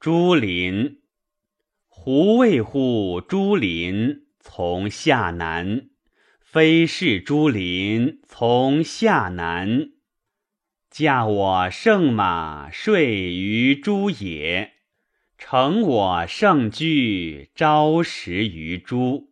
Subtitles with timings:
[0.00, 1.02] 朱林，
[1.86, 5.90] 胡为乎朱林从下南？
[6.40, 9.90] 非是朱林从下南。
[10.88, 14.72] 驾我圣马睡于朱野，
[15.36, 19.29] 乘我圣驹朝食于朱。